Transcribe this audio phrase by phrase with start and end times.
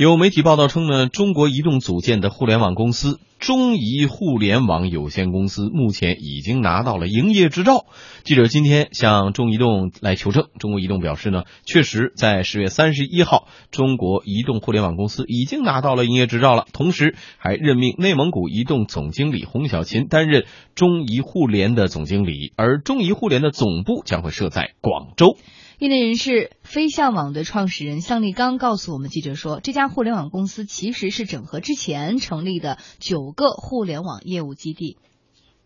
[0.00, 7.84] 有媒体报道称呢，中国移动组建的互联网公司中移互联网有限公司目前已经拿到了营业执照。
[8.22, 20.44] 记者今天向中移动来求证，中国移动表示呢，确实在十月三十一号，中国移动互联网公司已经拿到了营业执照了，同时还任命内蒙古移动总经理洪小琴担任
[20.76, 25.36] 中移互联的总经理，而中移互联的总部将会设在广州。
[25.80, 34.98] 业内人士飞象网的创始人向立刚告诉我们记者说，这家互联网公司其实是整合之前成立的九个互联网业务基地。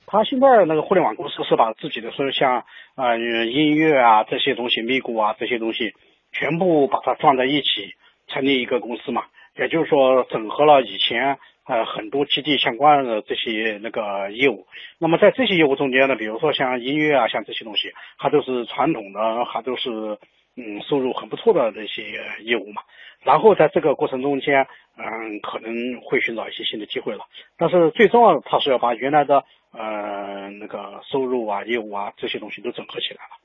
[0.05, 5.95] 他现在那个互联网公司是把自己的说像呃音乐啊这些东西、咪咕啊这些东西
[6.31, 7.97] 全部把它放在一起，
[8.29, 9.23] 成立一个公司嘛，
[9.57, 11.39] 也就是说整合了以前。
[11.65, 14.67] 呃，很多基地相关的这些那个业务，
[14.99, 20.19] 那么在这些业务中间呢，比如说像音乐啊，像这些东西，它都是传统的，还都是
[20.57, 22.83] 嗯收入很不错的这些业务嘛。
[23.23, 24.67] 然后在这个过程中间，
[24.99, 27.27] 嗯，可能会寻找一些新的机会了。
[27.57, 33.42] 但是最重要的，它是要把原来的呃那个收入啊、业务啊这些东西都整合起来了。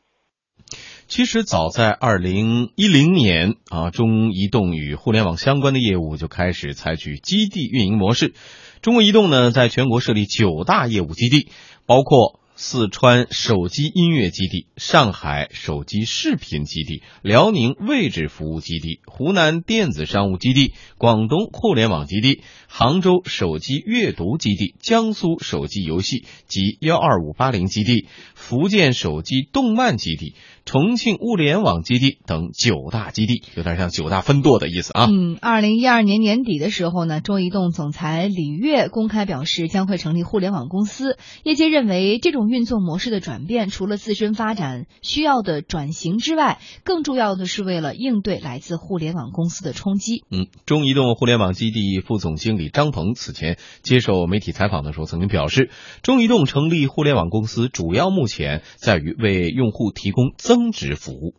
[1.07, 8.33] 其实早在二零一零年啊，中移动与互联网相关的业务就开始采取基地运营模式。
[8.81, 11.47] 中国移动呢，在全国设立九大业务基地，
[11.85, 30.33] 包括四川手机音乐基地、上海手机视频基地、辽宁位置服务基地、湖南电子商务基地、广东互联网基地、杭州手机阅读基地、江苏手机游戏及幺二五八零基地、福建手机动漫基地。
[30.65, 35.05] 重庆物联网基地等九大基地，有点像九大分舵的意思啊。
[35.05, 41.17] 嗯，二零一二年年底的时候呢，中移动总裁李跃公开表示将会成立互联网公司。
[41.43, 50.25] 业界认为，这种运作模式的转变，除了自身发展需要的转型之外，更重要的是为了应对来自互联网公司的冲击。
[50.29, 55.69] 嗯，中移动互联网基地副总经理张鹏此前接受媒体采访的时候曾经表示，
[56.03, 60.57] 中移动成立互联网公司主要目前在于为用户提供增。
[60.57, 61.35] 增值服务。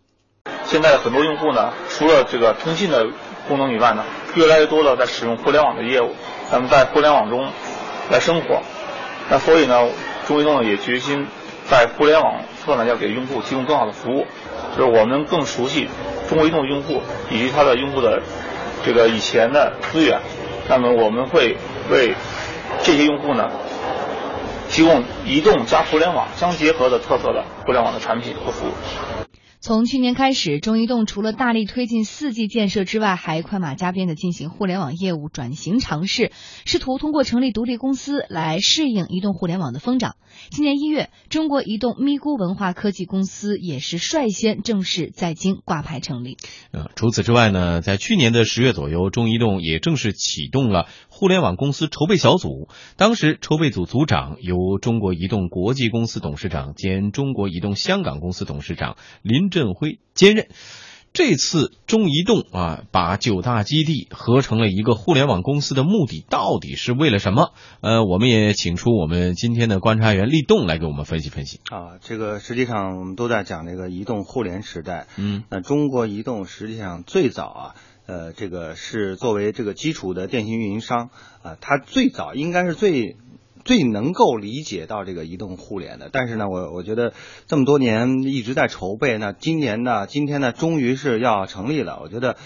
[0.62, 3.04] 现在很多用户呢，除了这个通信的
[3.48, 4.04] 功能以外呢，
[4.36, 6.12] 越来越多的在使用互联网的业务，
[6.48, 7.50] 咱们在互联网中
[8.12, 8.62] 来生活。
[9.28, 9.90] 那所以呢，
[10.28, 11.26] 中国移动也决心
[11.70, 14.26] 在互联网侧呢，要给用户提供更好的服务，
[14.76, 15.88] 就是我们更熟悉
[16.28, 17.00] 中国移动用户
[17.30, 18.22] 以及它的用户的
[18.84, 20.20] 这个以前的资源。
[20.68, 21.56] 那么我们会
[21.90, 22.14] 为
[22.82, 23.48] 这些用户呢。
[24.70, 28.72] 提供移动加互联网相结合的特色的互联网的产品和服务。
[29.60, 36.30] 从去年开始，中移动除了大力推进四 G 建设之外，还快马加鞭的进行互联网业务转型尝试，
[36.64, 40.14] 试图通过成立独立公司来适应移动互联网的疯涨。
[40.50, 46.36] 今年一月，中国移动咪咕文化科技公司也是率先正式在京挂牌成立。
[46.70, 52.68] 呃，除此之外呢，在去年的十月左右，中移动也正式启动了互联网公司筹备小组。
[52.96, 59.47] 当时，筹备组组长由中国移动国际公司董事长兼中国移动香港公司董事长林。
[59.50, 60.48] 振辉兼任。
[61.14, 67.54] 这次中移动啊，把九大基地合成了一个互联网公司的目的到底是为了什么？
[67.80, 71.60] 呃，我们也请出我们今天的观察员立栋来给我们分析分析。
[71.70, 75.06] 啊，这个实际上我们都在讲这个移动互联时代。
[75.16, 77.74] 嗯，那中国移动实际上最早啊，
[78.06, 81.08] 呃，这个是作为这个基础的电信运营商
[81.42, 83.16] 啊，它最早应该是最。
[83.68, 87.12] 最能够理解到这个移动互联的，但是呢，我我觉得
[87.46, 91.98] 这么多年一直在筹备，那今年呢，今天呢，终于是要成立了。
[92.00, 92.36] 我觉得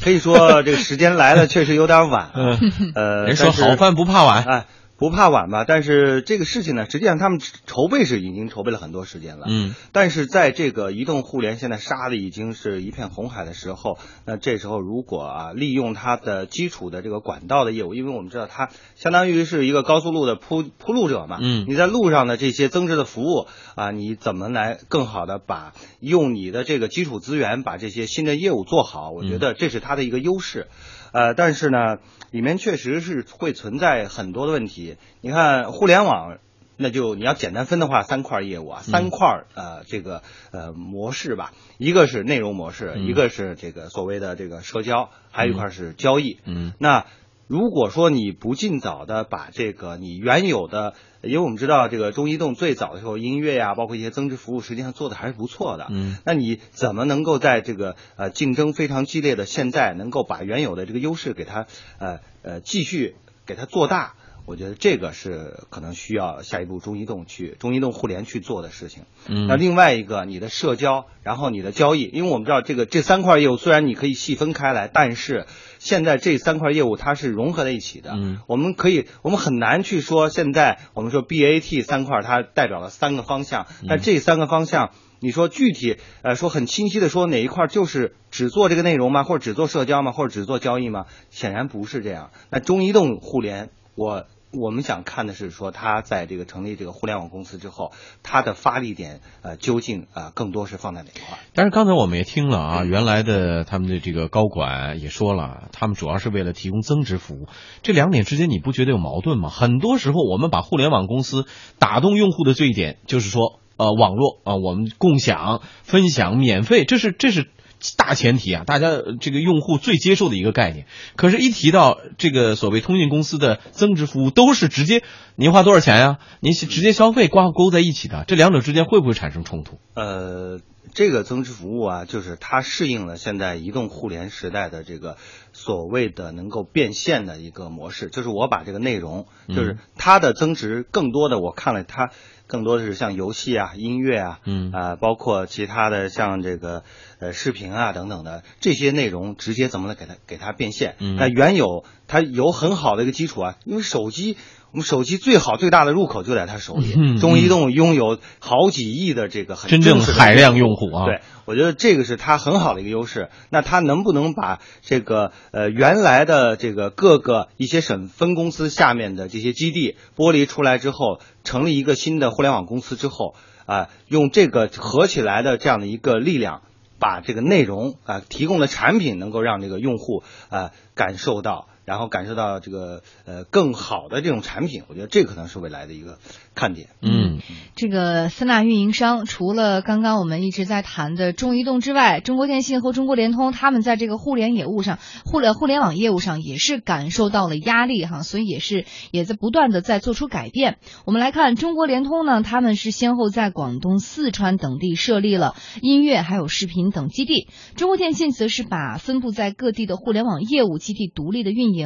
[0.00, 2.30] 可以说这个时间来的，确实有点晚。
[2.94, 4.66] 呃，人说好饭不怕晚，哎。
[4.98, 9.46] 不怕晚吧，但是这个事情呢，实际上他们筹备是已经筹备了很多时间了。
[9.48, 21.38] 嗯，但是在这个移动互联现在杀的已经是一片红海的时候，那这时候如果啊利用它的基础的这个管道的业务，因为我们知道它相当于是一个高速路的铺铺路者嘛。
[21.40, 29.12] 嗯，你在路上的这些增值的服务啊，你怎么来更好的把用你的这个基础资源把这些新的业务做好？
[29.12, 30.66] 我觉得这是它的一个优势。
[31.12, 31.98] 呃，但是呢，
[32.30, 34.96] 里面确实是会存在很多的问题。
[35.20, 36.38] 你看，互联网，
[36.76, 46.38] 那就你要简单分的话，三块业务啊，三块呃这个呃模式吧，一个是内容模式，一个是这个所谓的这个社交，还有一块是交易。
[46.44, 47.06] 嗯，那。
[47.48, 50.92] 如果说你不尽早的把这个你原有的，
[51.22, 55.86] 因为我们知道这个中移动最早的时候音乐呀，包括一些增值服务，实际上做的还是不错的。
[55.90, 61.66] 嗯，那你怎么能够在这个呃竞争非常激烈的现在，能够把原有的这个优势给它
[61.98, 63.16] 呃呃继续
[63.46, 64.14] 给它做大？
[64.48, 69.02] 我觉得这个是可能需要下一步中移动去中移动互联去做的事情。
[69.26, 75.46] 嗯那另外一个，你的社交，然后你的交易，因为我们知道这个这三块业务虽然你可以细分开来，但是
[75.78, 78.12] 现在这三块业务它是融合在一起的。
[78.14, 84.92] 嗯我们可以，我们很难去说现在我们说 BAT 三块它代表了三个方向，但这三个方向。
[85.20, 89.24] 你说具体，呃，说很清晰的说哪一块就是只做这个内容吗？
[89.24, 90.12] 或者只做社交吗？
[90.12, 91.06] 或者只做交易吗？
[91.28, 92.30] 显然不是这样。
[92.50, 97.92] 那中移动互联，我我们想看的是说，他在这个成立这个互联网公司之后，
[98.22, 101.38] 他的发力点呃究竟呃更多是放在哪一块？
[101.52, 107.46] 但是刚才我们也听了啊，原来的他们的这个高管也说了，他们主要是为了提供增值服务。
[107.82, 109.50] 这两点之间你不觉得有矛盾吗？
[109.50, 111.44] 很多时候我们把互联网公司
[111.78, 117.50] 打动用户的这一点就是说，呃，网络啊、我们共享、分享、免费，这是这是。
[117.96, 118.88] 大前提啊，大家
[119.20, 120.86] 这个用户最接受的一个概念。
[121.16, 125.02] 可是，一提到这个所谓通讯公司的增值服务，都是直接
[125.36, 129.78] 您花多少钱呀、您直接消费挂钩在一起的，这两者之间会不会产生冲突？
[129.94, 130.60] 呃，
[130.92, 135.16] 这个增值服务啊，就是它适应了现在移动互联时代的这个
[135.52, 142.10] 所谓的能够变现的一个模式，就是我把这个内容，就是嗯它的增值更多的，我看了它
[142.46, 146.82] 更多的是像游戏啊、音乐啊，嗯啊、包括其他的像这个
[147.18, 150.96] 呃视频啊等等的这些内容，直接怎么来给它给它变现？
[150.98, 154.36] 嗯那原有它有很好的一个基础啊，因为手机。
[154.70, 163.30] 我们手机最好最大的入口就在他手里，嗯中移动拥有好几亿的这个很真正海量用户啊对，我觉得这个是它很好的一个优势。
[163.48, 176.60] 那它能不能把这个呃原来的这个各个一些省分公司下面的这些基地剥离出来之后，成立一个新的互联网公司之后啊、用这个合起来的这样的一个力量，
[176.98, 181.68] 把这个内容啊、提供的产品能够让这个用户啊、感受到。
[181.88, 186.18] 然后感受到这个呃更好的这种产品，我觉得这可能是未来的一个
[186.54, 186.88] 看点。
[187.00, 187.38] 嗯
[187.74, 200.76] 这个三大运营商除了刚刚我们一直在谈的中移动之外，中国电信和中国联通他们在这个互联业务上、互联互联网业务上也是感受到了压力哈，所以也是也在不断的在做出改变。
[201.06, 211.77] 我们来看中国联通呢，他们是先后在广东、四川等地设立了音乐还有视频等基地，中国电信则是把分布在各地的互联网业务基地独立的运营。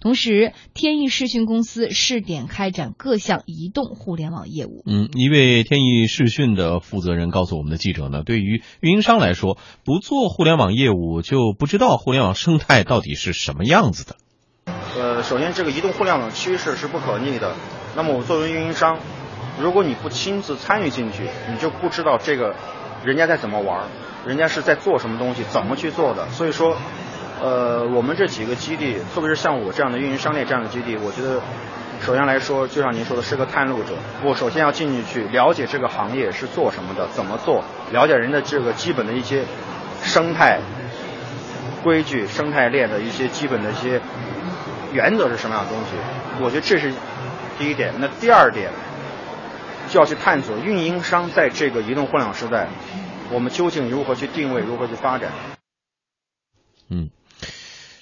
[0.00, 4.82] 同时，天翼视讯公司试点开展各项移动互联网业务。
[4.86, 14.16] 嗯，一位天翼视讯的负责人告诉我们的记者呢，对于运营商来说，不做互联网业务就不知道互联网生态到底是什么样子的。
[14.96, 17.54] 呃，首先这个移动互联网趋势是不可逆的。
[17.96, 18.98] 那么我作为运营商，
[19.60, 22.54] 如果你不亲自参与进去，你就不知道这个
[23.04, 23.88] 人家在怎么玩儿，
[24.26, 26.28] 人家是在做什么东西，怎么去做的。
[26.30, 26.76] 所以说，
[27.40, 31.42] 呃，我们这几个基地，特别是像我这样的运营商业这样的基地，我觉得
[32.00, 33.94] 首先来说，就像您说的，是个探路者。
[34.22, 39.44] 我首先要进去去了解这个行业是做什么的，怎么做，了解人的这个基本的一些
[40.02, 40.60] 生态
[41.82, 44.00] 规矩、生态链的一些基本的一些
[44.92, 45.90] 原则是什么样的东西。
[46.42, 46.92] 我觉得这是
[47.58, 47.92] 第一点。
[47.98, 48.70] 那第二点
[49.90, 52.68] 就要去探索运营商在这个移动互联网时代，
[53.30, 55.30] 我们究竟如何去定位，如何去发展。
[56.90, 57.08] 嗯，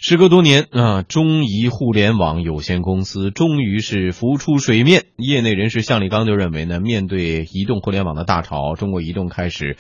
[0.05, 5.05] 时隔多年啊，中移互联网有限公司终于是浮出水面。
[5.17, 9.77] 业内人士向立刚就认为呢，面对移动互联网的大潮，中国移动开始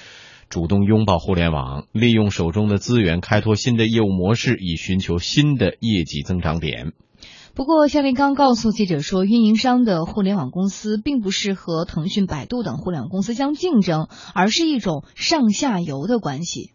[0.48, 6.92] 主动拥抱互联网，利用手中的资源开拓新的业务模式，以寻求新的业绩增长点。
[7.54, 16.70] 不过，夏立刚告诉记者说，运营商的互联网公司并不是和腾讯、百度等互联网公司相竞争，而是一种上下游的关系。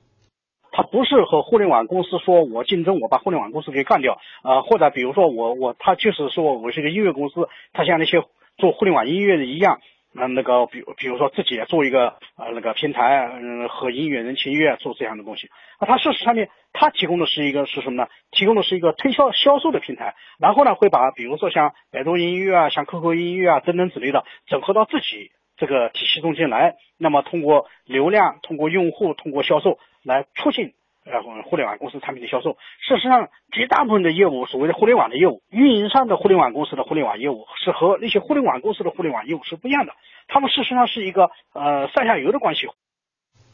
[0.78, 8.24] 它不是和互联网公司说我竞争，我把互联网公司给干掉，呃，或者比如说我我他就是说我是一个音乐公司，他像那些
[8.60, 9.80] 做互联网音乐的一样，
[10.14, 15.50] 嗯、那个比比如说自己做一个呃那个平台，嗯、和音乐人情乐做这样的东西，
[15.82, 18.08] 那它事实上面它提供的是一个是什么呢？
[18.30, 30.74] 提供的是一个推销销售的平台，然后呢会把比如说像百度音乐啊、像 QQ 音乐啊等等之类的整合到自己这个体系中间来，那么通过流量、通过用户、通过销售来促进
[31.04, 32.58] 呃互联网公司产品的销售。
[32.80, 39.94] 事实上，绝大部分的业务，所谓的互联网的业务，运营商的互联网公司的互联网业务是和那些互联网公司的互联网业务是不一样的，
[40.28, 42.68] 他们事实上是一个呃上下游的关系。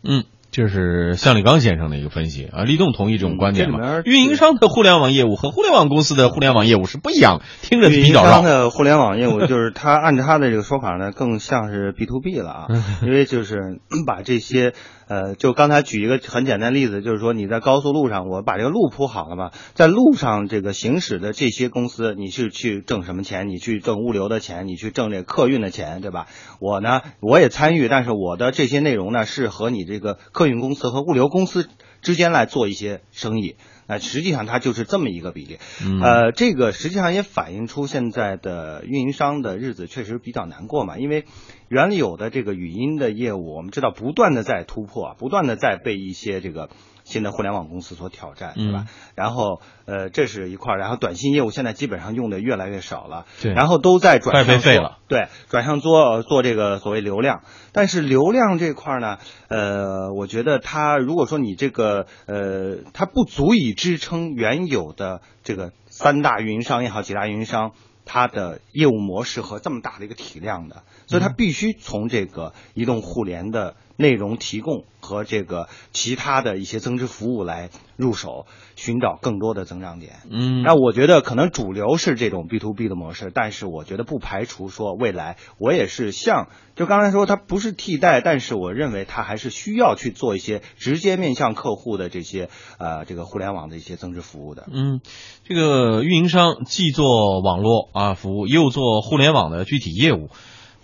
[0.03, 2.63] 嗯，这是向立刚先生的一个分析啊。
[2.63, 4.03] 立栋同意这种观点吗？
[4.05, 8.31] 运营商的互联网业务和互联网公司的互联网业务是不一样，听着比较绕。
[8.31, 12.67] 商的互联网业务，就是他按照他的这个说法呢，更像是 B to B 了啊，
[13.01, 14.74] 因为就是把这些
[15.07, 23.50] 呃，就刚才举一个很简单例子，就是说你在高速路上，我把这个路铺好了嘛，在路上这个行驶的这些公司，你是去挣什么钱？
[23.50, 26.27] 你去挣物流的钱，你去挣这客运的钱，对吧？
[26.60, 31.67] 我呢，我也参与，但是我的这些内容呢，是和你这个客运公司和物流公司
[32.03, 33.55] 之间来做一些生意。
[33.86, 41.25] 那实际上它就是这么一个比例，嗯呃，这个实际上也反映出现在的运营商的日子确实比较难过嘛，因为
[41.67, 46.69] 原有的这个语音的业务，我们知道不断的在突破，不断的在被一些这个
[47.03, 48.86] 新的互联网公司所挑战，对吧？
[49.15, 59.17] 然后呃，这是一块儿，然后短信业务现在基本上用的越来越少了，对然后都在转向做对，转向做做这个所谓流量，但是流量这块儿呢，
[59.48, 67.72] 呃，我觉得它如果说你这个呃，它不足以支撑原有的这个三大运营商也好，几大运营商。
[68.05, 78.45] 它的业务模式和这么大的一个体量的，所以它必须从这个移动互联的内容提供和这个其他的一些增值服务来入手，
[78.75, 80.21] 寻找更多的增长点。
[80.29, 94.67] 嗯，那我觉得可能主流是这种 B to B 的模式，但是我觉得不排除说未来我也是像就刚才说它不是替代，但是我认为它还是需要去做一些直接面向客户的这些呃这个互联网的一些增值服务的。
[94.71, 95.01] 嗯，
[95.43, 100.29] 这个运营商既做网络啊服务，又做互联网的具体业务，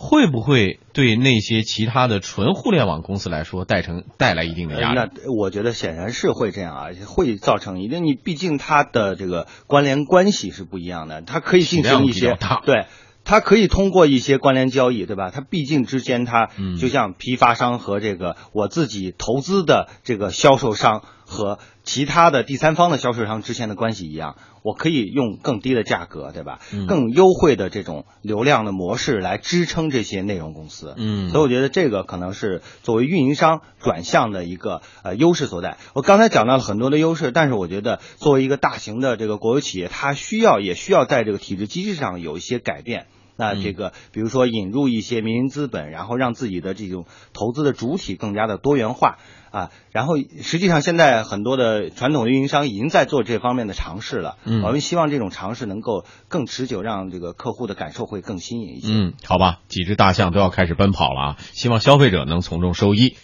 [0.02, 4.98] 会不会对那些其他的纯互联网公司来说带成带来一定的压力？
[4.98, 8.06] 呃那我觉得显然是会这样啊，会造成一定。
[8.06, 12.86] 你毕竟它的这个关联关系是不一样的，它可以进行一些对。
[13.26, 15.30] 它可以通过一些关联交易，对吧？
[15.30, 26.60] 它毕竟之间，它嗯就像批发商和这个我自己投资的这个销售商和其他的第三方的销售商之间的关系一样，我可以用更低的价格，对吧？
[26.74, 30.96] 嗯更优惠的这种流量的模式来支撑这些内容公司。
[30.98, 35.78] 嗯所以我觉得这个可能是作为运营商转向的一个呃优势所在。
[35.94, 43.06] 我刚才讲到了很多的优势，但是我觉得作为一个大型的这个国有企业，它需要也需要在这个体制机制上有一些改变。
[43.40, 49.18] 那这个，比如说引入一些民营资本，然后让自己的这种投资的主体更加的多元化
[49.50, 49.72] 啊。
[49.92, 54.36] 然后实际上现在很多的传统运营商已经在做这方面的尝试了。
[54.44, 58.92] 嗯我们希望这种尝试能够更持久，让这个客户的感受会更新颖一些。
[58.92, 61.38] 嗯，好吧，几只大象都要开始奔跑了啊！
[61.40, 63.16] 希望消费者能从中受益。